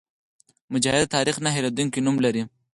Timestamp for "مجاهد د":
0.73-1.13